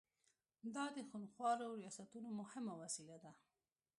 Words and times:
دا 0.75 0.85
د 0.95 0.97
خونخوارو 1.09 1.79
ریاستونو 1.81 2.29
مهمه 2.39 2.73
وسیله 2.81 3.17
ده. 3.23 3.31